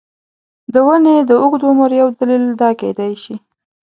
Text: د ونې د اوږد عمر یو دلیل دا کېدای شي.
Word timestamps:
د 0.73 0.75
ونې 0.85 1.15
د 1.29 1.31
اوږد 1.41 1.61
عمر 1.69 1.89
یو 2.01 2.07
دلیل 2.19 2.45
دا 2.61 2.69
کېدای 2.81 3.13
شي. 3.23 3.35